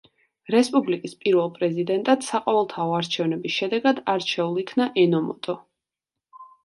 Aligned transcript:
რესპუბლიკის 0.53 1.11
პირველ 1.25 1.51
პრეზიდენტად 1.57 2.25
საყოველთაო 2.29 2.95
არჩევნების 3.01 3.59
შედეგად 3.59 4.01
არჩეულ 4.15 4.59
იქნა 4.67 4.89
ენომოტო. 5.03 5.57